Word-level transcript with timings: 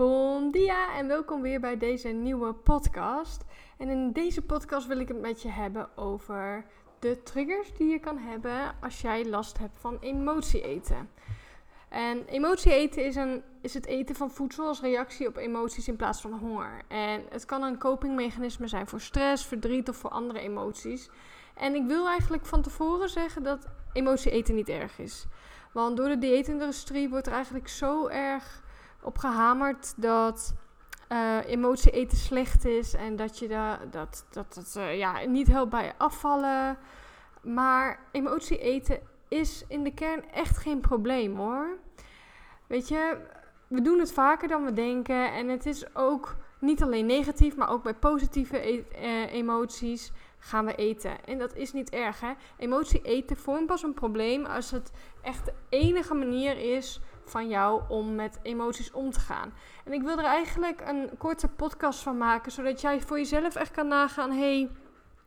Bon 0.00 0.50
dia 0.50 0.94
en 0.94 1.06
welkom 1.06 1.42
weer 1.42 1.60
bij 1.60 1.76
deze 1.76 2.08
nieuwe 2.08 2.52
podcast. 2.52 3.44
En 3.78 3.88
in 3.88 4.12
deze 4.12 4.42
podcast 4.42 4.86
wil 4.86 4.98
ik 4.98 5.08
het 5.08 5.20
met 5.20 5.42
je 5.42 5.48
hebben 5.48 5.96
over 5.96 6.64
de 6.98 7.22
triggers 7.22 7.72
die 7.74 7.88
je 7.88 7.98
kan 7.98 8.18
hebben 8.18 8.74
als 8.80 9.00
jij 9.00 9.28
last 9.28 9.58
hebt 9.58 9.78
van 9.78 9.98
emotie 10.00 10.62
eten. 10.62 11.10
En 11.88 12.24
emotie 12.26 12.72
eten 12.72 13.04
is, 13.04 13.16
een, 13.16 13.42
is 13.60 13.74
het 13.74 13.86
eten 13.86 14.14
van 14.14 14.30
voedsel 14.30 14.66
als 14.66 14.80
reactie 14.80 15.28
op 15.28 15.36
emoties 15.36 15.88
in 15.88 15.96
plaats 15.96 16.20
van 16.20 16.32
honger. 16.32 16.82
En 16.88 17.24
het 17.30 17.44
kan 17.44 17.62
een 17.62 17.78
copingmechanisme 17.78 18.68
zijn 18.68 18.88
voor 18.88 19.00
stress, 19.00 19.46
verdriet 19.46 19.88
of 19.88 19.96
voor 19.96 20.10
andere 20.10 20.40
emoties. 20.40 21.10
En 21.54 21.74
ik 21.74 21.86
wil 21.86 22.08
eigenlijk 22.08 22.46
van 22.46 22.62
tevoren 22.62 23.08
zeggen 23.08 23.42
dat 23.42 23.66
emotie 23.92 24.30
eten 24.30 24.54
niet 24.54 24.68
erg 24.68 24.98
is. 24.98 25.26
Want 25.72 25.96
door 25.96 26.08
de 26.08 26.18
dieetindustrie 26.18 27.08
wordt 27.08 27.26
er 27.26 27.32
eigenlijk 27.32 27.68
zo 27.68 28.06
erg 28.06 28.68
op 29.02 29.18
gehamerd 29.18 29.92
dat 29.96 30.54
uh, 31.12 31.38
emotie 31.46 31.90
eten 31.90 32.18
slecht 32.18 32.64
is 32.64 32.94
en 32.94 33.16
dat 33.16 33.38
je 33.38 33.48
da 33.48 33.78
dat, 33.90 34.26
dat, 34.30 34.54
dat 34.54 34.74
uh, 34.78 34.98
ja, 34.98 35.24
niet 35.26 35.46
helpt 35.46 35.70
bij 35.70 35.94
afvallen. 35.98 36.78
Maar 37.42 38.00
emotie 38.12 38.58
eten 38.58 39.00
is 39.28 39.64
in 39.68 39.82
de 39.84 39.94
kern 39.94 40.30
echt 40.30 40.56
geen 40.56 40.80
probleem 40.80 41.36
hoor. 41.36 41.78
Weet 42.66 42.88
je, 42.88 43.16
we 43.68 43.80
doen 43.80 43.98
het 43.98 44.12
vaker 44.12 44.48
dan 44.48 44.64
we 44.64 44.72
denken 44.72 45.32
en 45.32 45.48
het 45.48 45.66
is 45.66 45.94
ook 45.94 46.36
niet 46.58 46.82
alleen 46.82 47.06
negatief, 47.06 47.56
maar 47.56 47.70
ook 47.70 47.82
bij 47.82 47.94
positieve 47.94 48.68
e 48.68 48.84
uh, 49.02 49.32
emoties 49.32 50.12
gaan 50.38 50.64
we 50.64 50.74
eten. 50.74 51.24
En 51.24 51.38
dat 51.38 51.54
is 51.54 51.72
niet 51.72 51.90
erg 51.90 52.20
hè. 52.20 52.32
Emotie 52.56 53.02
eten 53.02 53.36
vormt 53.36 53.66
pas 53.66 53.82
een 53.82 53.94
probleem 53.94 54.46
als 54.46 54.70
het 54.70 54.90
echt 55.22 55.44
de 55.44 55.52
enige 55.68 56.14
manier 56.14 56.76
is 56.76 57.00
van 57.30 57.48
jou 57.48 57.82
om 57.88 58.14
met 58.14 58.38
emoties 58.42 58.92
om 58.92 59.10
te 59.10 59.20
gaan. 59.20 59.52
En 59.84 59.92
ik 59.92 60.02
wil 60.02 60.18
er 60.18 60.24
eigenlijk 60.24 60.82
een 60.86 61.10
korte 61.18 61.48
podcast 61.48 62.00
van 62.02 62.18
maken, 62.18 62.52
zodat 62.52 62.80
jij 62.80 63.00
voor 63.00 63.18
jezelf 63.18 63.54
echt 63.54 63.70
kan 63.70 63.88
nagaan: 63.88 64.32
hey, 64.32 64.70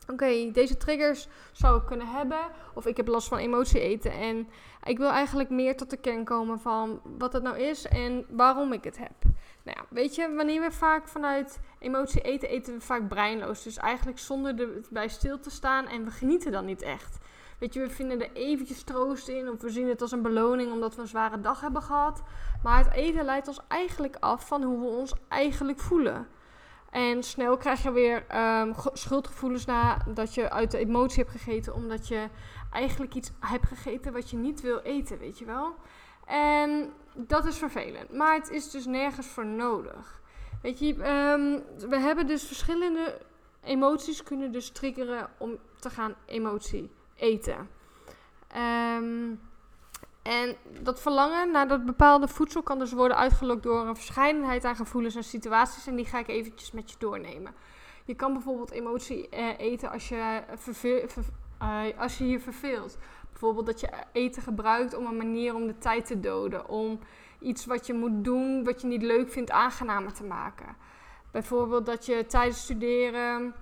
oké, 0.08 0.52
deze 0.52 0.78
triggers 0.78 1.28
zou 1.52 1.80
ik 1.80 1.86
kunnen 1.86 2.08
hebben, 2.08 2.40
of 2.74 2.86
ik 2.86 2.98
heb 2.98 3.08
last 3.08 3.28
van 3.28 3.38
emotie 3.38 3.80
eten. 3.80 4.12
En 4.12 4.48
ik 4.84 4.98
wil 4.98 5.10
eigenlijk 5.10 5.50
meer 5.50 5.78
tot 5.78 5.90
de 5.90 5.98
kern 5.98 6.24
komen 6.24 6.60
van 6.60 7.02
wat 7.18 7.34
het 7.34 7.44
nou 7.44 7.58
is 7.60 7.88
en 7.88 8.26
waarom 8.30 8.74
ik 8.74 8.84
het 8.84 8.98
heb. 8.98 9.14
Nou 9.64 9.78
weet 9.90 10.16
je, 10.16 10.34
wanneer 10.34 10.62
we 10.62 10.72
vaak 10.72 11.08
vanuit 11.08 11.60
emotie 11.80 12.22
eten, 12.22 12.50
eten 12.50 12.74
we 12.74 12.82
vaak 12.82 13.08
breinloos. 13.08 13.64
Dus 13.64 13.78
eigenlijk 13.78 14.20
zonder 14.20 14.60
erbij 14.60 15.08
stil 15.08 15.40
te 15.40 15.50
staan 15.50 15.88
en 15.88 16.04
we 16.04 16.12
genieten 16.12 16.52
dan 16.52 16.66
niet 16.66 16.82
echt. 16.82 17.18
Weet 17.60 17.74
je, 17.74 17.80
we 17.80 17.90
vinden 17.90 18.22
er 18.22 18.32
eventjes 18.34 18.84
troost 18.84 19.28
in. 19.28 19.50
Of 19.50 19.62
we 19.62 19.70
zien 19.70 19.88
het 19.88 20.02
als 20.02 20.12
een 20.12 20.22
beloning 20.22 20.72
omdat 20.72 20.96
we 20.96 21.02
een 21.02 21.08
zware 21.08 21.42
dag 21.42 21.62
hebben 21.62 21.82
gehad. 21.82 22.24
Maar 22.64 22.78
het 22.78 22.94
eten 22.94 23.26
leidt 23.26 23.48
ons 23.48 23.60
eigenlijk 23.68 24.16
af 24.20 24.48
van 24.48 24.64
hoe 24.64 24.80
we 24.80 24.86
ons 24.86 25.14
eigenlijk 25.28 25.80
voelen. 25.80 26.28
En 26.90 27.24
snel 27.24 27.58
krijg 27.58 27.84
je 27.84 27.92
weer 27.92 28.26
um, 28.62 28.74
schuldgevoelens 28.94 29.66
na 29.66 29.98
dat 30.14 30.34
je 30.34 30.50
uit 30.50 30.72
de 30.72 30.78
emotie 30.78 31.24
hebt 31.24 31.36
gegeten. 31.38 31.74
Omdat 31.74 32.08
je 32.08 32.30
eigenlijk 32.72 33.14
iets 33.14 33.32
hebt 33.40 33.68
gegeten 33.68 34.14
wat 34.14 34.30
je 34.30 34.38
niet 34.38 34.62
wil 34.62 34.80
eten, 34.80 35.18
weet 35.18 35.40
je 35.40 35.46
wel. 35.46 35.76
En 36.26 36.94
dat 37.16 37.46
is 37.46 37.58
vervelend. 37.58 38.14
Maar 38.14 38.34
het 38.36 38.50
is 38.50 38.72
dus 38.72 38.86
nergens 38.86 39.28
voor 39.28 39.46
nodig. 39.46 40.22
Weet 40.62 40.80
je, 40.80 40.88
um, 40.88 41.64
we 41.90 42.00
hebben 42.00 42.28
dus 42.28 42.44
verschillende 42.44 43.22
emoties 43.64 44.24
kunnen 44.24 44.52
dus 44.52 44.70
triggeren 44.70 45.30
om 45.38 45.58
te 45.80 45.90
gaan 45.90 46.16
emotie 46.26 46.92
eten. 47.16 47.70
Um, 48.98 49.40
en 50.22 50.56
dat 50.82 51.02
verlangen 51.02 51.52
naar 51.52 51.68
dat 51.68 51.86
bepaalde 51.86 52.28
voedsel 52.28 52.64
kan 52.64 52.80
dus 52.80 52.92
worden 52.92 53.18
uitgelokt 53.18 53.64
door 53.64 53.88
een 53.88 53.96
verscheidenheid 53.96 54.66
aan 54.66 54.76
gevoelens 54.76 55.16
en 55.16 55.24
situaties. 55.24 55.88
En 55.88 55.96
die 55.96 56.06
ga 56.06 56.20
ik 56.20 56.28
eventjes 56.28 56.72
met 56.72 56.92
je 56.92 56.96
doornemen. 57.00 57.54
Je 58.06 58.16
kan 58.16 58.34
bijvoorbeeld 58.34 58.72
emotie 58.72 59.30
uh, 59.34 59.60
eten 59.60 59.92
als 59.92 60.10
je, 60.10 60.42
uh, 61.62 62.00
als 62.00 62.18
je 62.18 62.28
je 62.28 62.40
verveelt. 62.40 62.98
Bijvoorbeeld 63.34 63.66
dat 63.66 63.80
je 63.80 63.90
eten 64.12 64.42
gebruikt 64.42 64.96
om 64.96 65.06
een 65.06 65.18
manier 65.18 65.56
om 65.56 65.68
de 65.68 65.78
tijd 65.78 66.06
te 66.06 66.20
doden. 66.20 66.70
Om 66.70 67.00
iets 67.40 67.66
wat 67.66 67.88
je 67.88 67.94
moet 67.94 68.24
doen, 68.24 68.64
wat 68.64 68.82
je 68.82 68.88
niet 68.88 69.02
leuk 69.02 69.30
vindt, 69.30 69.52
aangenamer 69.52 70.14
te 70.14 70.24
maken. 70.24 70.76
Bijvoorbeeld 71.32 71.86
dat 71.86 72.06
je 72.06 72.26
tijdens 72.26 72.62
studeren 72.62 73.54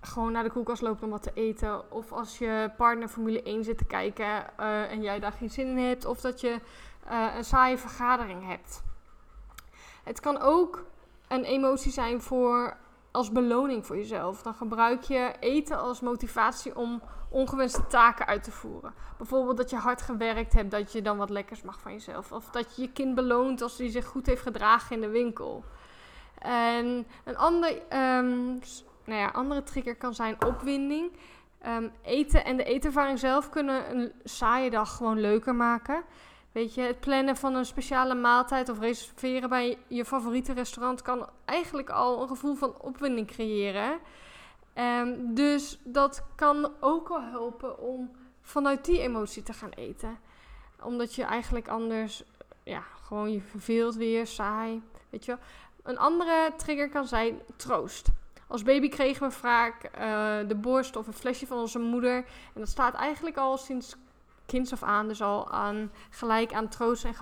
gewoon 0.00 0.32
naar 0.32 0.42
de 0.42 0.50
koelkast 0.50 0.82
loopt 0.82 1.02
om 1.02 1.10
wat 1.10 1.22
te 1.22 1.32
eten. 1.34 1.92
Of 1.92 2.12
als 2.12 2.38
je 2.38 2.70
partner 2.76 3.08
Formule 3.08 3.42
1 3.42 3.64
zit 3.64 3.78
te 3.78 3.84
kijken 3.84 4.46
uh, 4.60 4.92
en 4.92 5.02
jij 5.02 5.20
daar 5.20 5.32
geen 5.32 5.50
zin 5.50 5.66
in 5.66 5.78
hebt. 5.78 6.04
Of 6.04 6.20
dat 6.20 6.40
je 6.40 6.60
uh, 7.10 7.34
een 7.36 7.44
saaie 7.44 7.78
vergadering 7.78 8.46
hebt. 8.46 8.82
Het 10.04 10.20
kan 10.20 10.40
ook 10.40 10.84
een 11.28 11.44
emotie 11.44 11.92
zijn 11.92 12.20
voor 12.20 12.76
als 13.18 13.32
beloning 13.32 13.86
voor 13.86 13.96
jezelf. 13.96 14.42
Dan 14.42 14.54
gebruik 14.54 15.02
je 15.02 15.32
eten 15.40 15.78
als 15.78 16.00
motivatie 16.00 16.76
om 16.76 17.02
ongewenste 17.30 17.86
taken 17.86 18.26
uit 18.26 18.42
te 18.42 18.50
voeren. 18.50 18.94
Bijvoorbeeld 19.16 19.56
dat 19.56 19.70
je 19.70 19.76
hard 19.76 20.02
gewerkt 20.02 20.52
hebt, 20.52 20.70
dat 20.70 20.92
je 20.92 21.02
dan 21.02 21.16
wat 21.16 21.30
lekkers 21.30 21.62
mag 21.62 21.80
van 21.80 21.92
jezelf. 21.92 22.32
Of 22.32 22.50
dat 22.50 22.76
je 22.76 22.82
je 22.82 22.92
kind 22.92 23.14
beloont 23.14 23.62
als 23.62 23.78
hij 23.78 23.90
zich 23.90 24.06
goed 24.06 24.26
heeft 24.26 24.42
gedragen 24.42 24.94
in 24.94 25.00
de 25.00 25.08
winkel. 25.08 25.64
En 26.38 27.06
een 27.24 27.36
ander 27.36 27.70
um, 27.70 28.60
nou 29.04 29.20
ja, 29.20 29.26
andere 29.26 29.62
trigger 29.62 29.96
kan 29.96 30.14
zijn 30.14 30.44
opwinding. 30.46 31.12
Um, 31.66 31.90
eten 32.02 32.44
en 32.44 32.56
de 32.56 32.64
eetervaring 32.64 33.18
zelf 33.18 33.48
kunnen 33.48 33.90
een 33.90 34.12
saaie 34.24 34.70
dag 34.70 34.96
gewoon 34.96 35.20
leuker 35.20 35.54
maken. 35.54 36.02
Weet 36.52 36.74
je, 36.74 36.80
het 36.80 37.00
plannen 37.00 37.36
van 37.36 37.54
een 37.54 37.64
speciale 37.64 38.14
maaltijd 38.14 38.68
of 38.68 38.78
reserveren 38.78 39.48
bij 39.48 39.78
je 39.86 40.04
favoriete 40.04 40.52
restaurant 40.52 41.02
kan 41.02 41.28
eigenlijk 41.44 41.90
al 41.90 42.22
een 42.22 42.28
gevoel 42.28 42.54
van 42.54 42.80
opwinding 42.80 43.26
creëren. 43.26 43.98
Um, 44.74 45.34
dus 45.34 45.78
dat 45.84 46.22
kan 46.34 46.72
ook 46.80 47.08
al 47.08 47.22
helpen 47.22 47.78
om 47.78 48.10
vanuit 48.40 48.84
die 48.84 49.00
emotie 49.00 49.42
te 49.42 49.52
gaan 49.52 49.70
eten. 49.70 50.18
Omdat 50.82 51.14
je 51.14 51.22
eigenlijk 51.22 51.68
anders, 51.68 52.22
ja, 52.62 52.80
gewoon 52.80 53.32
je 53.32 53.40
verveelt 53.40 53.94
weer, 53.94 54.26
saai. 54.26 54.82
Weet 55.10 55.24
je 55.24 55.30
wel. 55.30 55.40
Een 55.82 55.98
andere 55.98 56.52
trigger 56.56 56.88
kan 56.88 57.06
zijn 57.06 57.40
troost. 57.56 58.08
Als 58.46 58.62
baby 58.62 58.88
kregen 58.88 59.28
we 59.28 59.34
vaak 59.34 59.84
uh, 59.84 60.48
de 60.48 60.54
borst 60.54 60.96
of 60.96 61.06
een 61.06 61.12
flesje 61.12 61.46
van 61.46 61.58
onze 61.58 61.78
moeder. 61.78 62.16
En 62.54 62.60
dat 62.60 62.68
staat 62.68 62.94
eigenlijk 62.94 63.36
al 63.36 63.56
sinds 63.56 63.96
kinds 64.48 64.72
af 64.72 64.82
aan, 64.82 65.08
dus 65.08 65.22
al 65.22 65.50
aan, 65.50 65.92
gelijk 66.10 66.52
aan 66.52 66.68
troost 66.68 67.04
en, 67.04 67.14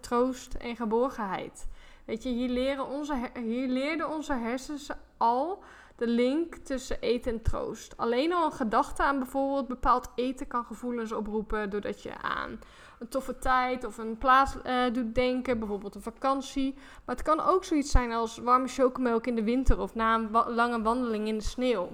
troost 0.00 0.54
en 0.54 0.76
geborgenheid. 0.76 1.66
Weet 2.04 2.22
je, 2.22 2.28
hier, 2.28 2.48
leren 2.48 2.86
onze, 2.86 3.30
hier 3.34 3.68
leerden 3.68 4.10
onze 4.10 4.32
hersens 4.32 4.90
al 5.16 5.62
de 5.96 6.06
link 6.06 6.54
tussen 6.54 7.00
eten 7.00 7.32
en 7.32 7.42
troost. 7.42 7.96
Alleen 7.96 8.32
al 8.32 8.44
een 8.44 8.52
gedachte 8.52 9.02
aan 9.02 9.18
bijvoorbeeld 9.18 9.68
bepaald 9.68 10.08
eten 10.14 10.46
kan 10.46 10.64
gevoelens 10.64 11.12
oproepen 11.12 11.70
doordat 11.70 12.02
je 12.02 12.12
aan 12.22 12.58
een 12.98 13.08
toffe 13.08 13.38
tijd 13.38 13.84
of 13.84 13.98
een 13.98 14.18
plaats 14.18 14.56
uh, 14.66 14.82
doet 14.92 15.14
denken, 15.14 15.58
bijvoorbeeld 15.58 15.94
een 15.94 16.02
vakantie. 16.02 16.74
Maar 17.04 17.14
het 17.14 17.24
kan 17.24 17.40
ook 17.40 17.64
zoiets 17.64 17.90
zijn 17.90 18.12
als 18.12 18.38
warme 18.38 18.68
chocomelk 18.68 19.26
in 19.26 19.34
de 19.34 19.44
winter 19.44 19.78
of 19.78 19.94
na 19.94 20.14
een 20.14 20.30
lange 20.30 20.82
wandeling 20.82 21.28
in 21.28 21.38
de 21.38 21.44
sneeuw. 21.44 21.88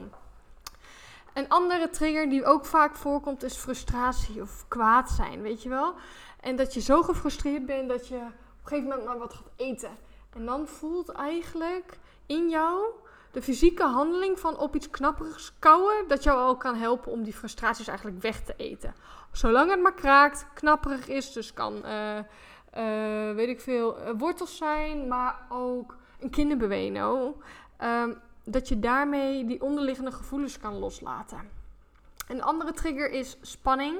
Een 1.34 1.48
andere 1.48 1.90
trigger 1.90 2.28
die 2.28 2.44
ook 2.44 2.64
vaak 2.64 2.96
voorkomt 2.96 3.42
is 3.42 3.56
frustratie 3.56 4.42
of 4.42 4.64
kwaad 4.68 5.10
zijn, 5.10 5.42
weet 5.42 5.62
je 5.62 5.68
wel? 5.68 5.94
En 6.40 6.56
dat 6.56 6.74
je 6.74 6.80
zo 6.80 7.02
gefrustreerd 7.02 7.66
bent 7.66 7.88
dat 7.88 8.08
je 8.08 8.16
op 8.16 8.22
een 8.22 8.32
gegeven 8.62 8.88
moment 8.88 9.06
maar 9.06 9.18
wat 9.18 9.34
gaat 9.34 9.50
eten. 9.56 9.90
En 10.32 10.46
dan 10.46 10.66
voelt 10.66 11.08
eigenlijk 11.08 11.98
in 12.26 12.48
jou 12.48 12.84
de 13.30 13.42
fysieke 13.42 13.82
handeling 13.82 14.38
van 14.38 14.58
op 14.58 14.74
iets 14.74 14.90
knapperigs 14.90 15.52
kouwen, 15.58 16.08
dat 16.08 16.22
jou 16.22 16.38
al 16.38 16.56
kan 16.56 16.74
helpen 16.74 17.12
om 17.12 17.22
die 17.22 17.34
frustraties 17.34 17.88
eigenlijk 17.88 18.22
weg 18.22 18.40
te 18.40 18.54
eten. 18.56 18.94
Zolang 19.32 19.70
het 19.70 19.80
maar 19.80 19.94
kraakt, 19.94 20.46
knapperig 20.54 21.08
is, 21.08 21.32
dus 21.32 21.52
kan, 21.52 21.82
uh, 21.84 23.34
weet 23.34 23.48
ik 23.48 23.60
veel, 23.60 23.98
uh, 23.98 24.10
wortels 24.18 24.56
zijn, 24.56 25.08
maar 25.08 25.46
ook 25.48 25.96
een 26.20 26.30
kinderbueno. 26.30 27.36
Um, 27.82 28.20
dat 28.50 28.68
je 28.68 28.78
daarmee 28.78 29.44
die 29.44 29.62
onderliggende 29.62 30.12
gevoelens 30.12 30.58
kan 30.58 30.78
loslaten. 30.78 31.48
Een 32.28 32.42
andere 32.42 32.72
trigger 32.72 33.10
is 33.10 33.38
spanning. 33.40 33.98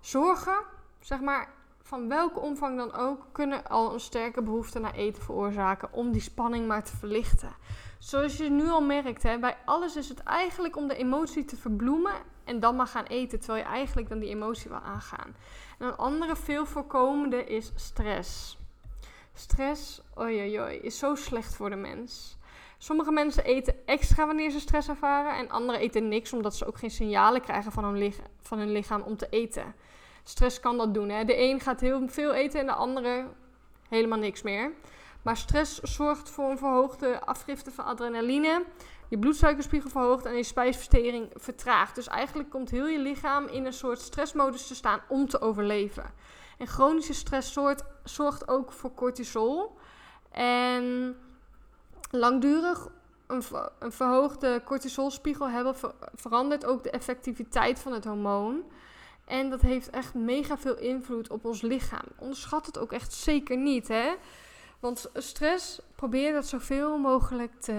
Zorgen, 0.00 0.62
zeg 1.00 1.20
maar, 1.20 1.48
van 1.82 2.08
welke 2.08 2.40
omvang 2.40 2.76
dan 2.76 2.92
ook, 2.92 3.26
kunnen 3.32 3.66
al 3.66 3.92
een 3.92 4.00
sterke 4.00 4.42
behoefte 4.42 4.78
naar 4.78 4.94
eten 4.94 5.22
veroorzaken 5.22 5.92
om 5.92 6.12
die 6.12 6.20
spanning 6.20 6.66
maar 6.66 6.84
te 6.84 6.96
verlichten. 6.96 7.52
Zoals 7.98 8.36
je 8.36 8.50
nu 8.50 8.68
al 8.68 8.82
merkt, 8.82 9.22
hè, 9.22 9.38
bij 9.38 9.56
alles 9.64 9.96
is 9.96 10.08
het 10.08 10.22
eigenlijk 10.22 10.76
om 10.76 10.88
de 10.88 10.96
emotie 10.96 11.44
te 11.44 11.56
verbloemen 11.56 12.14
en 12.44 12.60
dan 12.60 12.76
maar 12.76 12.86
gaan 12.86 13.04
eten, 13.04 13.38
terwijl 13.38 13.64
je 13.64 13.70
eigenlijk 13.70 14.08
dan 14.08 14.18
die 14.18 14.28
emotie 14.28 14.70
wil 14.70 14.78
aangaan. 14.78 15.36
En 15.78 15.86
een 15.86 15.96
andere 15.96 16.36
veel 16.36 16.66
voorkomende 16.66 17.44
is 17.44 17.72
stress. 17.74 18.58
Stress, 19.32 20.02
oi, 20.14 20.54
is 20.82 20.98
zo 20.98 21.14
slecht 21.14 21.54
voor 21.54 21.70
de 21.70 21.76
mens. 21.76 22.38
Sommige 22.82 23.12
mensen 23.12 23.44
eten 23.44 23.74
extra 23.86 24.26
wanneer 24.26 24.50
ze 24.50 24.60
stress 24.60 24.88
ervaren 24.88 25.36
en 25.36 25.50
anderen 25.50 25.80
eten 25.80 26.08
niks 26.08 26.32
omdat 26.32 26.56
ze 26.56 26.66
ook 26.66 26.78
geen 26.78 26.90
signalen 26.90 27.40
krijgen 27.40 27.72
van 27.72 27.84
hun, 27.84 28.14
van 28.40 28.58
hun 28.58 28.72
lichaam 28.72 29.00
om 29.00 29.16
te 29.16 29.26
eten. 29.30 29.74
Stress 30.24 30.60
kan 30.60 30.76
dat 30.76 30.94
doen. 30.94 31.08
Hè? 31.08 31.24
De 31.24 31.40
een 31.40 31.60
gaat 31.60 31.80
heel 31.80 32.08
veel 32.08 32.32
eten 32.34 32.60
en 32.60 32.66
de 32.66 32.72
andere 32.72 33.26
helemaal 33.88 34.18
niks 34.18 34.42
meer. 34.42 34.72
Maar 35.22 35.36
stress 35.36 35.78
zorgt 35.78 36.30
voor 36.30 36.50
een 36.50 36.58
verhoogde 36.58 37.20
afgifte 37.20 37.70
van 37.70 37.84
adrenaline. 37.84 38.64
Je 39.08 39.18
bloedsuikerspiegel 39.18 39.90
verhoogt 39.90 40.24
en 40.24 40.36
je 40.36 40.42
spijsvertering 40.42 41.30
vertraagt. 41.34 41.94
Dus 41.94 42.08
eigenlijk 42.08 42.50
komt 42.50 42.70
heel 42.70 42.86
je 42.86 42.98
lichaam 42.98 43.46
in 43.46 43.66
een 43.66 43.72
soort 43.72 44.00
stressmodus 44.00 44.66
te 44.66 44.74
staan 44.74 45.00
om 45.08 45.28
te 45.28 45.40
overleven. 45.40 46.04
En 46.58 46.66
chronische 46.66 47.14
stress 47.14 47.52
zorgt, 47.52 47.84
zorgt 48.04 48.48
ook 48.48 48.72
voor 48.72 48.94
cortisol. 48.94 49.78
En 50.30 51.16
langdurig 52.10 52.88
een, 53.26 53.42
een 53.78 53.92
verhoogde 53.92 54.62
cortisolspiegel 54.64 55.48
hebben 55.48 55.74
verandert 56.14 56.64
ook 56.64 56.82
de 56.82 56.90
effectiviteit 56.90 57.78
van 57.78 57.92
het 57.92 58.04
hormoon. 58.04 58.62
En 59.24 59.50
dat 59.50 59.60
heeft 59.60 59.90
echt 59.90 60.14
mega 60.14 60.58
veel 60.58 60.76
invloed 60.78 61.30
op 61.30 61.44
ons 61.44 61.62
lichaam. 61.62 62.06
Onderschat 62.18 62.66
het 62.66 62.78
ook 62.78 62.92
echt 62.92 63.12
zeker 63.12 63.56
niet, 63.56 63.88
hè? 63.88 64.14
Want 64.80 65.10
stress, 65.14 65.80
probeer 65.94 66.32
dat 66.32 66.46
zoveel 66.46 66.98
mogelijk 66.98 67.60
te 67.60 67.72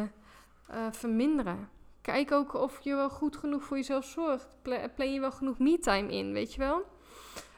uh, 0.71 0.77
verminderen. 0.91 1.69
Kijk 2.01 2.31
ook 2.31 2.53
of 2.53 2.79
je 2.79 2.95
wel 2.95 3.09
goed 3.09 3.35
genoeg 3.37 3.63
voor 3.63 3.77
jezelf 3.77 4.05
zorgt. 4.05 4.55
Plan 4.95 5.13
je 5.13 5.19
wel 5.19 5.31
genoeg 5.31 5.59
me-time 5.59 6.11
in, 6.11 6.33
weet 6.33 6.53
je 6.53 6.59
wel? 6.59 6.85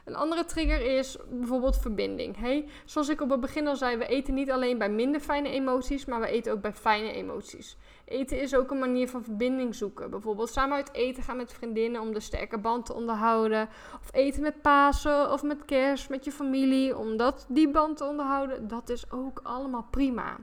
Een 0.04 0.16
andere 0.16 0.44
trigger 0.44 0.96
is 0.98 1.16
bijvoorbeeld 1.30 1.78
verbinding. 1.78 2.36
Hey, 2.38 2.68
zoals 2.84 3.08
ik 3.08 3.20
op 3.20 3.30
het 3.30 3.40
begin 3.40 3.66
al 3.66 3.76
zei, 3.76 3.96
we 3.96 4.06
eten 4.06 4.34
niet 4.34 4.50
alleen 4.50 4.78
bij 4.78 4.90
minder 4.90 5.20
fijne 5.20 5.48
emoties, 5.48 6.04
maar 6.04 6.20
we 6.20 6.26
eten 6.26 6.52
ook 6.52 6.60
bij 6.60 6.72
fijne 6.72 7.12
emoties. 7.12 7.76
Eten 8.04 8.40
is 8.40 8.54
ook 8.54 8.70
een 8.70 8.78
manier 8.78 9.08
van 9.08 9.24
verbinding 9.24 9.74
zoeken. 9.74 10.10
Bijvoorbeeld 10.10 10.50
samen 10.50 10.76
uit 10.76 10.92
eten 10.92 11.22
gaan 11.22 11.36
met 11.36 11.52
vriendinnen 11.52 12.00
om 12.00 12.12
de 12.12 12.20
sterke 12.20 12.58
band 12.58 12.86
te 12.86 12.94
onderhouden. 12.94 13.68
Of 14.00 14.08
eten 14.12 14.42
met 14.42 14.62
Pasen 14.62 15.32
of 15.32 15.42
met 15.42 15.64
kerst 15.64 16.08
met 16.08 16.24
je 16.24 16.32
familie 16.32 16.98
om 16.98 17.16
dat, 17.16 17.46
die 17.48 17.70
band 17.70 17.96
te 17.96 18.04
onderhouden. 18.04 18.68
Dat 18.68 18.88
is 18.88 19.10
ook 19.10 19.40
allemaal 19.42 19.86
prima. 19.90 20.36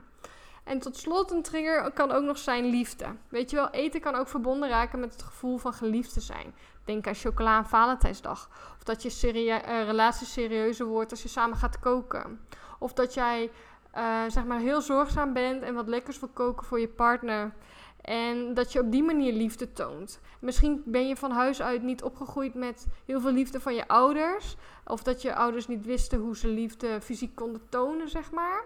En 0.64 0.78
tot 0.78 0.96
slot 0.96 1.30
een 1.30 1.42
trigger 1.42 1.92
kan 1.92 2.10
ook 2.10 2.22
nog 2.22 2.38
zijn 2.38 2.64
liefde. 2.64 3.06
Weet 3.28 3.50
je 3.50 3.56
wel, 3.56 3.70
eten 3.70 4.00
kan 4.00 4.14
ook 4.14 4.28
verbonden 4.28 4.68
raken 4.68 5.00
met 5.00 5.12
het 5.12 5.22
gevoel 5.22 5.58
van 5.58 5.72
geliefd 5.72 6.12
te 6.12 6.20
zijn. 6.20 6.54
Denk 6.84 7.06
aan 7.06 7.14
chocola 7.14 7.58
en 7.58 7.66
Valentijnsdag. 7.66 8.48
Of 8.76 8.84
dat 8.84 9.02
je 9.02 9.32
uh, 9.34 9.84
relatie 9.84 10.26
serieuzer 10.26 10.86
wordt 10.86 11.10
als 11.10 11.22
je 11.22 11.28
samen 11.28 11.56
gaat 11.56 11.78
koken. 11.78 12.40
Of 12.78 12.92
dat 12.92 13.14
jij 13.14 13.50
uh, 13.96 14.22
zeg 14.28 14.44
maar 14.44 14.58
heel 14.58 14.80
zorgzaam 14.80 15.32
bent 15.32 15.62
en 15.62 15.74
wat 15.74 15.88
lekkers 15.88 16.20
wil 16.20 16.28
koken 16.32 16.66
voor 16.66 16.80
je 16.80 16.88
partner. 16.88 17.54
En 18.00 18.54
dat 18.54 18.72
je 18.72 18.80
op 18.80 18.90
die 18.90 19.02
manier 19.02 19.32
liefde 19.32 19.72
toont. 19.72 20.20
Misschien 20.40 20.82
ben 20.84 21.08
je 21.08 21.16
van 21.16 21.30
huis 21.30 21.62
uit 21.62 21.82
niet 21.82 22.02
opgegroeid 22.02 22.54
met 22.54 22.86
heel 23.04 23.20
veel 23.20 23.32
liefde 23.32 23.60
van 23.60 23.74
je 23.74 23.88
ouders. 23.88 24.56
Of 24.86 25.02
dat 25.02 25.22
je 25.22 25.34
ouders 25.34 25.66
niet 25.66 25.84
wisten 25.84 26.18
hoe 26.18 26.36
ze 26.36 26.48
liefde 26.48 27.00
fysiek 27.00 27.34
konden 27.34 27.62
tonen, 27.68 28.08
zeg 28.08 28.30
maar. 28.30 28.64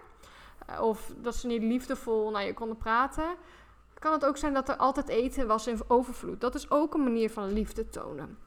Eh, 0.67 0.81
of 0.81 1.13
dat 1.17 1.35
ze 1.35 1.47
niet 1.47 1.61
liefdevol 1.61 2.31
naar 2.31 2.45
je 2.45 2.53
konden 2.53 2.77
praten. 2.77 3.35
Kan 3.99 4.11
het 4.11 4.25
ook 4.25 4.37
zijn 4.37 4.53
dat 4.53 4.69
er 4.69 4.75
altijd 4.75 5.07
eten 5.07 5.47
was 5.47 5.67
in 5.67 5.79
overvloed. 5.87 6.41
Dat 6.41 6.55
is 6.55 6.69
ook 6.69 6.93
een 6.93 7.03
manier 7.03 7.29
van 7.29 7.53
liefde 7.53 7.89
tonen. 7.89 8.37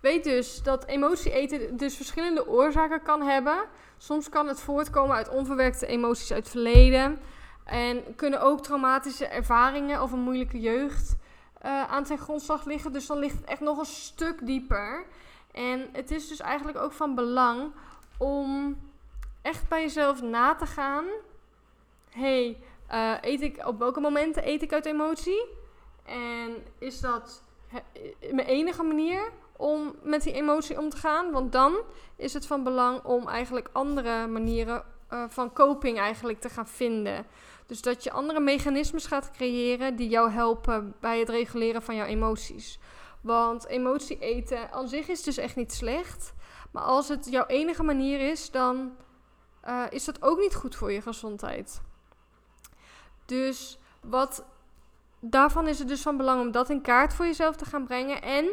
Weet 0.00 0.24
dus 0.24 0.62
dat 0.62 0.84
emotie 0.86 1.32
eten 1.32 1.76
dus 1.76 1.96
verschillende 1.96 2.48
oorzaken 2.48 3.02
kan 3.02 3.22
hebben. 3.22 3.64
Soms 3.96 4.28
kan 4.28 4.48
het 4.48 4.60
voortkomen 4.60 5.16
uit 5.16 5.28
onverwerkte 5.28 5.86
emoties 5.86 6.32
uit 6.32 6.42
het 6.42 6.50
verleden. 6.50 7.18
En 7.64 8.14
kunnen 8.16 8.42
ook 8.42 8.62
traumatische 8.62 9.26
ervaringen 9.26 10.02
of 10.02 10.12
een 10.12 10.20
moeilijke 10.20 10.60
jeugd 10.60 11.16
uh, 11.64 11.82
aan 11.90 12.06
zijn 12.06 12.18
grondslag 12.18 12.64
liggen. 12.64 12.92
Dus 12.92 13.06
dan 13.06 13.18
ligt 13.18 13.36
het 13.36 13.44
echt 13.44 13.60
nog 13.60 13.78
een 13.78 13.84
stuk 13.84 14.46
dieper. 14.46 15.06
En 15.52 15.88
het 15.92 16.10
is 16.10 16.28
dus 16.28 16.40
eigenlijk 16.40 16.78
ook 16.78 16.92
van 16.92 17.14
belang 17.14 17.72
om 18.18 18.76
echt 19.42 19.68
bij 19.68 19.80
jezelf 19.80 20.22
na 20.22 20.54
te 20.54 20.66
gaan. 20.66 21.04
hey, 22.10 22.58
uh, 22.92 23.14
eet 23.20 23.40
ik, 23.40 23.66
op 23.66 23.78
welke 23.78 24.00
momenten 24.00 24.48
eet 24.48 24.62
ik 24.62 24.72
uit 24.72 24.86
emotie? 24.86 25.44
En 26.04 26.64
is 26.78 27.00
dat 27.00 27.42
mijn 28.32 28.46
enige 28.46 28.82
manier 28.82 29.32
om 29.56 29.94
met 30.02 30.22
die 30.22 30.32
emotie 30.32 30.78
om 30.78 30.88
te 30.88 30.96
gaan? 30.96 31.30
Want 31.30 31.52
dan 31.52 31.76
is 32.16 32.32
het 32.32 32.46
van 32.46 32.64
belang 32.64 33.04
om 33.04 33.28
eigenlijk 33.28 33.68
andere 33.72 34.26
manieren 34.26 34.84
uh, 35.12 35.24
van 35.28 35.52
coping 35.52 35.98
eigenlijk 35.98 36.40
te 36.40 36.48
gaan 36.48 36.68
vinden. 36.68 37.26
Dus 37.66 37.82
dat 37.82 38.04
je 38.04 38.10
andere 38.10 38.40
mechanismes 38.40 39.06
gaat 39.06 39.30
creëren 39.30 39.96
die 39.96 40.08
jou 40.08 40.30
helpen 40.30 40.94
bij 41.00 41.18
het 41.18 41.28
reguleren 41.28 41.82
van 41.82 41.94
jouw 41.94 42.06
emoties. 42.06 42.78
Want 43.20 43.66
emotie 43.66 44.18
eten 44.18 44.72
aan 44.72 44.88
zich 44.88 45.08
is 45.08 45.22
dus 45.22 45.36
echt 45.36 45.56
niet 45.56 45.72
slecht. 45.72 46.34
Maar 46.70 46.82
als 46.82 47.08
het 47.08 47.26
jouw 47.30 47.46
enige 47.46 47.82
manier 47.82 48.30
is, 48.30 48.50
dan 48.50 48.96
uh, 49.68 49.84
is 49.90 50.04
dat 50.04 50.22
ook 50.22 50.38
niet 50.38 50.54
goed 50.54 50.76
voor 50.76 50.92
je 50.92 51.00
gezondheid. 51.00 51.80
Dus 53.26 53.78
wat 54.00 54.44
daarvan 55.20 55.66
is 55.68 55.78
het 55.78 55.88
dus 55.88 56.02
van 56.02 56.16
belang 56.16 56.40
om 56.40 56.50
dat 56.50 56.70
in 56.70 56.80
kaart 56.80 57.14
voor 57.14 57.24
jezelf 57.24 57.56
te 57.56 57.64
gaan 57.64 57.84
brengen. 57.84 58.22
En 58.22 58.46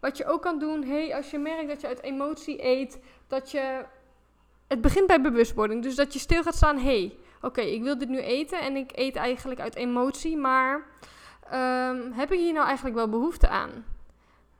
wat 0.00 0.16
je 0.16 0.26
ook 0.26 0.42
kan 0.42 0.58
doen, 0.58 0.84
hey, 0.84 1.14
als 1.16 1.30
je 1.30 1.38
merkt 1.38 1.68
dat 1.68 1.80
je 1.80 1.86
uit 1.86 2.02
emotie 2.02 2.64
eet, 2.64 2.98
dat 3.26 3.50
je. 3.50 3.84
Het 4.66 4.80
begint 4.80 5.06
bij 5.06 5.20
bewustwording. 5.20 5.82
Dus 5.82 5.94
dat 5.94 6.12
je 6.12 6.18
stil 6.18 6.42
gaat 6.42 6.54
staan, 6.54 6.78
hey, 6.78 7.18
oké, 7.42 7.60
ik 7.60 7.82
wil 7.82 7.98
dit 7.98 8.08
nu 8.08 8.18
eten 8.18 8.60
en 8.60 8.76
ik 8.76 8.90
eet 8.94 9.16
eigenlijk 9.16 9.60
uit 9.60 9.74
emotie, 9.74 10.36
maar 10.36 10.86
um, 11.52 12.12
heb 12.12 12.32
ik 12.32 12.38
hier 12.38 12.52
nou 12.52 12.66
eigenlijk 12.66 12.96
wel 12.96 13.08
behoefte 13.08 13.48
aan? 13.48 13.84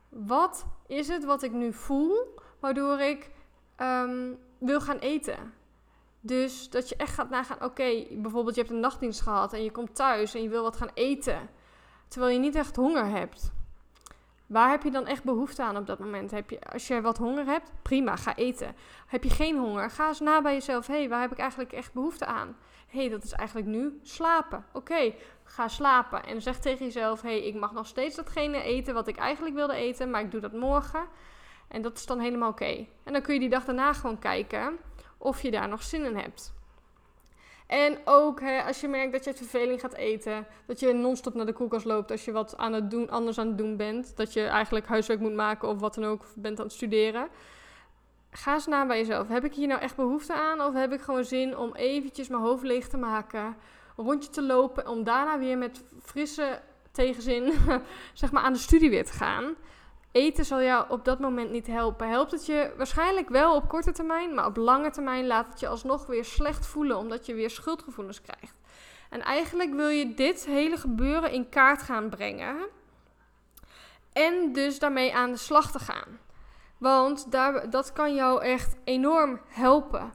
Wat 0.09 0.65
is 0.87 1.07
het 1.07 1.23
wat 1.23 1.43
ik 1.43 1.51
nu 1.51 1.73
voel, 1.73 2.39
waardoor 2.59 2.99
ik 2.99 3.29
um, 3.77 4.37
wil 4.57 4.81
gaan 4.81 4.97
eten? 4.97 5.53
Dus 6.21 6.69
dat 6.69 6.89
je 6.89 6.95
echt 6.95 7.13
gaat 7.13 7.29
nagaan, 7.29 7.63
oké, 7.63 8.05
bijvoorbeeld 8.11 8.55
je 8.55 8.61
hebt 8.61 8.73
een 8.73 8.79
nachtdienst 8.79 9.21
gehad 9.21 9.53
en 9.53 9.63
je 9.63 9.71
komt 9.71 9.95
thuis 9.95 10.33
en 10.33 10.41
je 10.41 10.49
wil 10.49 10.63
wat 10.63 10.77
gaan 10.77 10.91
eten, 10.93 11.49
terwijl 12.07 12.33
je 12.33 12.39
niet 12.39 12.55
echt 12.55 12.75
honger 12.75 13.05
hebt. 13.05 13.51
Waar 14.51 14.69
heb 14.69 14.83
je 14.83 14.91
dan 14.91 15.07
echt 15.07 15.23
behoefte 15.23 15.63
aan 15.63 15.77
op 15.77 15.87
dat 15.87 15.99
moment? 15.99 16.31
Heb 16.31 16.49
je, 16.49 16.59
als 16.61 16.87
je 16.87 17.01
wat 17.01 17.17
honger 17.17 17.45
hebt, 17.45 17.71
prima, 17.81 18.15
ga 18.15 18.35
eten. 18.35 18.75
Heb 19.07 19.23
je 19.23 19.29
geen 19.29 19.57
honger, 19.57 19.89
ga 19.89 20.07
eens 20.07 20.19
na 20.19 20.41
bij 20.41 20.53
jezelf. 20.53 20.87
Hé, 20.87 20.93
hey, 20.93 21.09
waar 21.09 21.21
heb 21.21 21.31
ik 21.31 21.37
eigenlijk 21.37 21.71
echt 21.71 21.93
behoefte 21.93 22.25
aan? 22.25 22.55
Hé, 22.87 22.99
hey, 22.99 23.09
dat 23.09 23.23
is 23.23 23.31
eigenlijk 23.31 23.67
nu 23.67 23.99
slapen. 24.01 24.65
Oké, 24.73 25.13
ga 25.43 25.67
slapen. 25.67 26.23
En 26.25 26.41
zeg 26.41 26.59
tegen 26.59 26.85
jezelf, 26.85 27.21
hé, 27.21 27.29
hey, 27.29 27.47
ik 27.47 27.55
mag 27.55 27.71
nog 27.71 27.87
steeds 27.87 28.15
datgene 28.15 28.61
eten 28.61 28.93
wat 28.93 29.07
ik 29.07 29.17
eigenlijk 29.17 29.55
wilde 29.55 29.75
eten, 29.75 30.09
maar 30.09 30.21
ik 30.21 30.31
doe 30.31 30.41
dat 30.41 30.53
morgen. 30.53 31.07
En 31.67 31.81
dat 31.81 31.97
is 31.97 32.05
dan 32.05 32.19
helemaal 32.19 32.49
oké. 32.49 32.87
En 33.03 33.13
dan 33.13 33.21
kun 33.21 33.33
je 33.33 33.39
die 33.39 33.49
dag 33.49 33.65
daarna 33.65 33.93
gewoon 33.93 34.19
kijken 34.19 34.77
of 35.21 35.41
je 35.41 35.51
daar 35.51 35.67
nog 35.67 35.83
zin 35.83 36.05
in 36.05 36.15
hebt. 36.15 36.53
En 37.67 37.97
ook 38.05 38.39
hè, 38.39 38.63
als 38.63 38.81
je 38.81 38.87
merkt 38.87 39.11
dat 39.11 39.23
je 39.23 39.29
het 39.29 39.39
verveling 39.39 39.79
gaat 39.79 39.93
eten, 39.93 40.47
dat 40.65 40.79
je 40.79 40.93
non-stop 40.93 41.33
naar 41.33 41.45
de 41.45 41.53
koelkast 41.53 41.85
loopt 41.85 42.11
als 42.11 42.25
je 42.25 42.31
wat 42.31 42.57
aan 42.57 42.73
het 42.73 42.91
doen, 42.91 43.09
anders 43.09 43.37
aan 43.37 43.47
het 43.47 43.57
doen 43.57 43.77
bent, 43.77 44.17
dat 44.17 44.33
je 44.33 44.43
eigenlijk 44.43 44.87
huiswerk 44.87 45.19
moet 45.19 45.33
maken 45.33 45.67
of 45.67 45.79
wat 45.79 45.93
dan 45.93 46.05
ook, 46.05 46.25
bent 46.35 46.59
aan 46.59 46.65
het 46.65 46.73
studeren. 46.73 47.27
Ga 48.31 48.53
eens 48.53 48.67
na 48.67 48.85
bij 48.85 48.97
jezelf. 48.97 49.27
Heb 49.27 49.43
ik 49.43 49.53
hier 49.53 49.67
nou 49.67 49.81
echt 49.81 49.95
behoefte 49.95 50.33
aan 50.33 50.61
of 50.61 50.73
heb 50.73 50.93
ik 50.93 51.01
gewoon 51.01 51.23
zin 51.23 51.57
om 51.57 51.75
eventjes 51.75 52.27
mijn 52.27 52.41
hoofd 52.41 52.63
leeg 52.63 52.87
te 52.87 52.97
maken, 52.97 53.55
rondje 53.95 54.29
te 54.29 54.43
lopen, 54.43 54.87
om 54.87 55.03
daarna 55.03 55.39
weer 55.39 55.57
met 55.57 55.83
frisse 56.01 56.61
tegenzin 56.91 57.53
zeg 58.13 58.31
maar 58.31 58.43
aan 58.43 58.53
de 58.53 58.59
studie 58.59 58.89
weer 58.89 59.05
te 59.05 59.13
gaan? 59.13 59.55
Eten 60.11 60.45
zal 60.45 60.61
jou 60.61 60.85
op 60.89 61.05
dat 61.05 61.19
moment 61.19 61.51
niet 61.51 61.67
helpen. 61.67 62.09
Helpt 62.09 62.31
het 62.31 62.45
je 62.45 62.73
waarschijnlijk 62.77 63.29
wel 63.29 63.55
op 63.55 63.67
korte 63.67 63.91
termijn, 63.91 64.33
maar 64.33 64.45
op 64.45 64.57
lange 64.57 64.89
termijn 64.89 65.27
laat 65.27 65.47
het 65.47 65.59
je 65.59 65.67
alsnog 65.67 66.05
weer 66.05 66.25
slecht 66.25 66.65
voelen, 66.65 66.97
omdat 66.97 67.25
je 67.25 67.33
weer 67.33 67.49
schuldgevoelens 67.49 68.21
krijgt. 68.21 68.55
En 69.09 69.21
eigenlijk 69.21 69.73
wil 69.73 69.87
je 69.87 70.13
dit 70.13 70.45
hele 70.45 70.77
gebeuren 70.77 71.31
in 71.31 71.49
kaart 71.49 71.81
gaan 71.81 72.09
brengen. 72.09 72.55
En 74.13 74.53
dus 74.53 74.79
daarmee 74.79 75.15
aan 75.15 75.31
de 75.31 75.37
slag 75.37 75.71
te 75.71 75.79
gaan. 75.79 76.19
Want 76.77 77.31
daar, 77.31 77.69
dat 77.69 77.93
kan 77.93 78.15
jou 78.15 78.43
echt 78.43 78.75
enorm 78.83 79.41
helpen. 79.47 80.13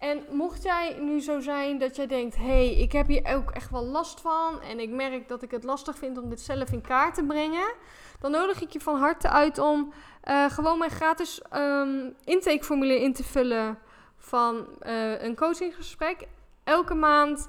En 0.00 0.24
mocht 0.30 0.62
jij 0.62 0.96
nu 1.00 1.20
zo 1.20 1.40
zijn 1.40 1.78
dat 1.78 1.96
jij 1.96 2.06
denkt: 2.06 2.36
hé, 2.36 2.42
hey, 2.44 2.74
ik 2.74 2.92
heb 2.92 3.06
hier 3.06 3.34
ook 3.34 3.50
echt 3.50 3.70
wel 3.70 3.84
last 3.84 4.20
van. 4.20 4.60
En 4.60 4.80
ik 4.80 4.90
merk 4.90 5.28
dat 5.28 5.42
ik 5.42 5.50
het 5.50 5.64
lastig 5.64 5.98
vind 5.98 6.18
om 6.18 6.28
dit 6.28 6.40
zelf 6.40 6.72
in 6.72 6.80
kaart 6.80 7.14
te 7.14 7.24
brengen 7.24 7.72
dan 8.20 8.30
nodig 8.30 8.60
ik 8.60 8.70
je 8.70 8.80
van 8.80 8.96
harte 8.96 9.28
uit 9.28 9.58
om 9.58 9.92
uh, 10.24 10.50
gewoon 10.50 10.78
mijn 10.78 10.90
gratis 10.90 11.42
um, 11.54 12.14
intakeformulier 12.24 13.00
in 13.02 13.12
te 13.12 13.24
vullen 13.24 13.78
van 14.16 14.66
uh, 14.82 15.22
een 15.22 15.36
coachinggesprek. 15.36 16.26
Elke 16.64 16.94
maand 16.94 17.48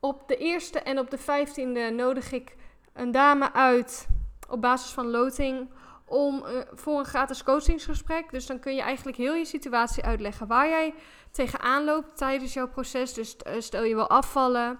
op 0.00 0.28
de 0.28 0.36
eerste 0.36 0.80
en 0.80 0.98
op 0.98 1.10
de 1.10 1.18
vijftiende 1.18 1.90
nodig 1.90 2.32
ik 2.32 2.56
een 2.92 3.10
dame 3.10 3.52
uit 3.52 4.08
op 4.48 4.60
basis 4.60 4.90
van 4.90 5.10
loting 5.10 5.68
om 6.06 6.44
uh, 6.46 6.60
voor 6.72 6.98
een 6.98 7.04
gratis 7.04 7.42
coachingsgesprek. 7.42 8.30
Dus 8.30 8.46
dan 8.46 8.58
kun 8.58 8.74
je 8.74 8.82
eigenlijk 8.82 9.16
heel 9.16 9.34
je 9.34 9.44
situatie 9.44 10.04
uitleggen 10.04 10.46
waar 10.46 10.68
jij 10.68 10.94
tegenaan 11.30 11.84
loopt 11.84 12.16
tijdens 12.16 12.52
jouw 12.52 12.68
proces. 12.68 13.14
Dus 13.14 13.36
stel 13.58 13.84
je 13.84 13.94
wil 13.94 14.08
afvallen 14.08 14.78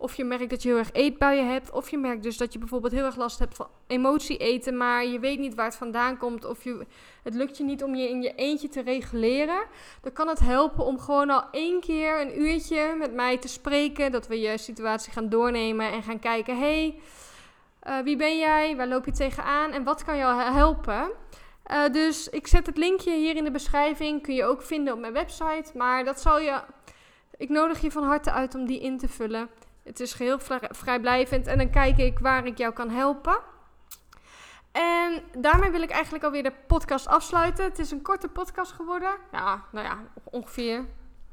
Of 0.00 0.14
je 0.14 0.24
merkt 0.24 0.50
dat 0.50 0.62
je 0.62 0.68
heel 0.68 0.78
erg 0.78 0.92
eetbuien 0.92 1.48
hebt. 1.50 1.70
Of 1.70 1.90
je 1.90 1.98
merkt 1.98 2.22
dus 2.22 2.36
dat 2.36 2.52
je 2.52 2.58
bijvoorbeeld 2.58 2.92
heel 2.92 3.04
erg 3.04 3.16
last 3.16 3.38
hebt 3.38 3.56
van 3.56 3.68
emotie 3.86 4.36
eten, 4.36 4.76
maar 4.76 5.06
je 5.06 5.18
weet 5.18 5.38
niet 5.38 5.54
waar 5.54 5.64
het 5.64 5.76
vandaan 5.76 6.16
komt. 6.16 6.44
Of 6.44 6.64
je, 6.64 6.86
het 7.22 7.34
lukt 7.34 7.56
je 7.56 7.64
niet 7.64 7.82
om 7.82 7.94
je 7.94 8.08
in 8.08 8.22
je 8.22 8.34
eentje 8.34 8.68
te 8.68 8.80
reguleren. 8.80 9.66
Dan 10.00 10.12
kan 10.12 10.28
het 10.28 10.38
helpen 10.38 10.84
om 10.84 10.98
gewoon 10.98 11.30
al 11.30 11.44
één 11.50 11.80
keer 11.80 12.20
een 12.20 12.40
uurtje 12.40 12.94
met 12.98 13.14
mij 13.14 13.38
te 13.38 13.48
spreken. 13.48 14.12
Dat 14.12 14.26
we 14.26 14.40
je 14.40 14.58
situatie 14.58 15.12
gaan 15.12 15.28
doornemen 15.28 15.92
en 15.92 16.02
gaan 16.02 16.18
kijken. 16.18 16.58
Hey, 16.58 17.00
uh, 17.88 17.98
wie 17.98 18.16
ben 18.16 18.38
jij? 18.38 18.76
Waar 18.76 18.86
loop 18.86 19.04
je 19.04 19.12
tegenaan? 19.12 19.72
En 19.72 19.84
wat 19.84 20.04
kan 20.04 20.16
jou 20.16 20.42
helpen? 20.42 21.10
Uh, 21.66 21.88
dus 21.92 22.28
ik 22.28 22.46
zet 22.46 22.66
het 22.66 22.76
linkje 22.76 23.12
hier 23.12 23.36
in 23.36 23.44
de 23.44 23.50
beschrijving. 23.50 24.22
Kun 24.22 24.34
je 24.34 24.44
ook 24.44 24.62
vinden 24.62 24.94
op 24.94 25.00
mijn 25.00 25.12
website. 25.12 25.70
Maar 25.74 26.04
dat 26.04 26.20
zal 26.20 26.40
je. 26.40 26.60
Ik 27.36 27.48
nodig 27.48 27.80
je 27.80 27.90
van 27.90 28.04
harte 28.04 28.32
uit 28.32 28.54
om 28.54 28.66
die 28.66 28.80
in 28.80 28.98
te 28.98 29.08
vullen. 29.08 29.48
Het 29.84 30.00
is 30.00 30.12
geheel 30.12 30.38
vrijblijvend. 30.70 31.46
En 31.46 31.58
dan 31.58 31.70
kijk 31.70 31.98
ik 31.98 32.18
waar 32.18 32.46
ik 32.46 32.58
jou 32.58 32.72
kan 32.72 32.90
helpen. 32.90 33.38
En 34.72 35.22
daarmee 35.38 35.70
wil 35.70 35.82
ik 35.82 35.90
eigenlijk 35.90 36.24
alweer 36.24 36.42
de 36.42 36.52
podcast 36.66 37.06
afsluiten. 37.06 37.64
Het 37.64 37.78
is 37.78 37.90
een 37.90 38.02
korte 38.02 38.28
podcast 38.28 38.72
geworden. 38.72 39.10
Ja, 39.32 39.64
nou 39.72 39.86
ja, 39.86 39.98
ongeveer 40.24 40.84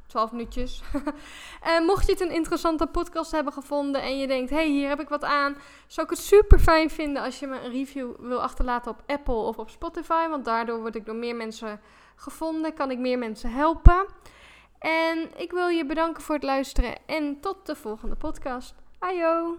12 0.07 0.31
minuutjes. 0.31 0.81
en 1.75 1.83
mocht 1.83 2.05
je 2.05 2.11
het 2.11 2.21
een 2.21 2.31
interessante 2.31 2.87
podcast 2.87 3.31
hebben 3.31 3.53
gevonden 3.53 4.01
en 4.01 4.17
je 4.17 4.27
denkt, 4.27 4.49
hey, 4.49 4.67
hier 4.67 4.89
heb 4.89 4.99
ik 4.99 5.09
wat 5.09 5.23
aan, 5.23 5.57
zou 5.87 6.07
ik 6.07 6.13
het 6.13 6.25
super 6.25 6.59
fijn 6.59 6.89
vinden 6.89 7.23
als 7.23 7.39
je 7.39 7.47
me 7.47 7.61
een 7.61 7.71
review 7.71 8.11
wil 8.19 8.41
achterlaten 8.41 8.91
op 8.91 9.03
Apple 9.05 9.33
of 9.33 9.57
op 9.57 9.69
Spotify, 9.69 10.27
want 10.27 10.45
daardoor 10.45 10.79
word 10.79 10.95
ik 10.95 11.05
door 11.05 11.15
meer 11.15 11.35
mensen 11.35 11.79
gevonden, 12.15 12.73
kan 12.73 12.91
ik 12.91 12.99
meer 12.99 13.17
mensen 13.17 13.51
helpen. 13.51 14.05
En 14.79 15.29
ik 15.37 15.51
wil 15.51 15.67
je 15.67 15.85
bedanken 15.85 16.23
voor 16.23 16.35
het 16.35 16.43
luisteren 16.43 16.97
en 17.05 17.39
tot 17.39 17.65
de 17.65 17.75
volgende 17.75 18.15
podcast. 18.15 18.75
Ajo! 18.99 19.57